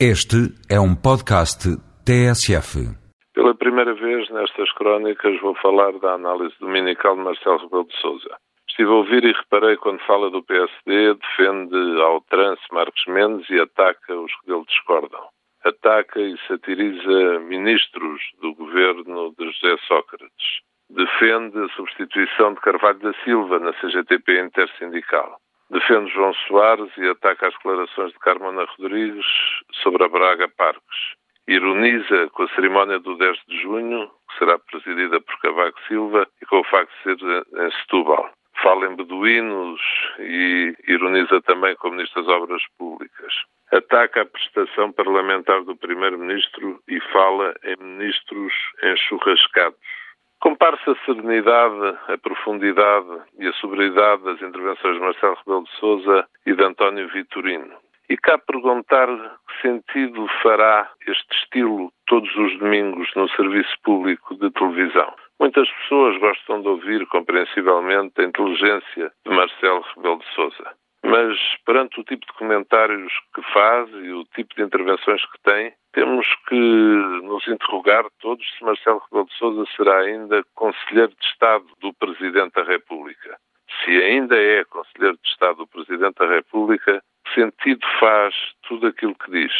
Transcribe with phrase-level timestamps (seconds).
[0.00, 1.70] Este é um podcast
[2.02, 2.82] TSF.
[3.32, 8.36] Pela primeira vez nestas crónicas vou falar da análise dominical de Marcelo Rebelo de Sousa.
[8.68, 13.60] Estive a ouvir e reparei quando fala do PSD, defende ao trance Marcos Mendes e
[13.60, 15.28] ataca os que dele discordam.
[15.62, 20.58] Ataca e satiriza ministros do governo de José Sócrates.
[20.90, 25.38] Defende a substituição de Carvalho da Silva na CGTP intersindical
[25.74, 29.26] defende João Soares e ataca as declarações de Carmona Rodrigues
[29.82, 30.98] sobre a Braga Parques.
[31.48, 36.46] Ironiza com a cerimónia do 10 de junho, que será presidida por Cavaco Silva, e
[36.46, 38.30] com o facto de ser em Setúbal.
[38.62, 39.80] Fala em beduínos
[40.20, 43.34] e ironiza também com o Ministro das Obras Públicas.
[43.72, 49.78] Ataca a prestação parlamentar do Primeiro-Ministro e fala em ministros enxurrascados
[50.44, 56.28] Compare-se a serenidade, a profundidade e a sobriedade das intervenções de Marcelo Rebelo de Sousa
[56.44, 57.74] e de António Vitorino.
[58.10, 64.50] E cá perguntar que sentido fará este estilo todos os domingos no serviço público de
[64.50, 65.14] televisão.
[65.40, 70.74] Muitas pessoas gostam de ouvir, compreensivelmente, a inteligência de Marcelo Rebelo de Sousa.
[71.14, 75.72] Mas, perante o tipo de comentários que faz e o tipo de intervenções que tem,
[75.92, 76.56] temos que
[77.22, 82.54] nos interrogar todos se Marcelo Rebelo de Sousa será ainda Conselheiro de Estado do Presidente
[82.54, 83.38] da República.
[83.84, 88.34] Se ainda é Conselheiro de Estado do Presidente da República, que sentido faz
[88.66, 89.52] tudo aquilo que diz?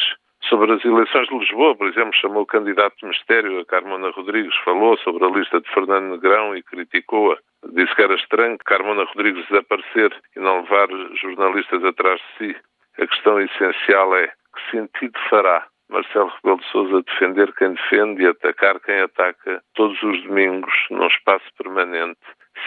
[0.48, 4.56] Sobre as eleições de Lisboa, por exemplo, chamou o candidato de mistério, a Carmona Rodrigues,
[4.64, 7.38] falou sobre a lista de Fernando Negrão e criticou-a.
[7.72, 12.56] Disse que era estranho Carmona Rodrigues desaparecer e não levar jornalistas atrás de si.
[12.98, 18.26] A questão essencial é que sentido fará Marcelo Rebelo de Sousa defender quem defende e
[18.28, 22.20] atacar quem ataca todos os domingos num espaço permanente,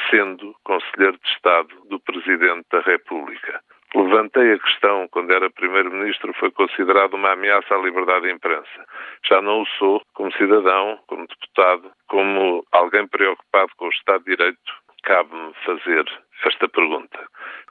[0.10, 3.62] sendo Conselheiro de Estado do Presidente da República.
[3.96, 8.86] Levantei a questão quando era Primeiro-Ministro, foi considerado uma ameaça à liberdade de imprensa.
[9.28, 14.36] Já não o sou como cidadão, como deputado, como alguém preocupado com o Estado de
[14.36, 16.06] Direito, cabe-me fazer
[16.46, 17.18] esta pergunta.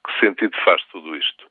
[0.04, 1.46] Que sentido faz tudo isto?